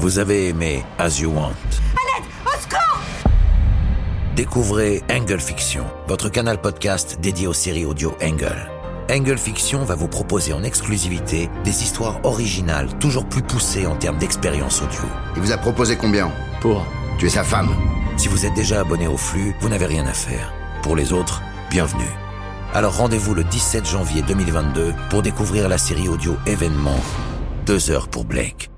[0.00, 1.52] Vous avez aimé As You Want.
[4.34, 8.70] Découvrez Angle Fiction, votre canal podcast dédié aux séries audio Angle.
[9.10, 14.16] Angle Fiction va vous proposer en exclusivité des histoires originales, toujours plus poussées en termes
[14.16, 15.02] d'expérience audio.
[15.36, 16.32] Il vous a proposé combien?
[16.62, 16.86] Pour
[17.18, 17.68] Tu es sa femme.
[18.16, 20.50] Si vous êtes déjà abonné au flux, vous n'avez rien à faire.
[20.82, 22.10] Pour les autres, bienvenue.
[22.72, 27.00] Alors rendez-vous le 17 janvier 2022 pour découvrir la série audio événement
[27.66, 28.70] Deux heures pour Blake.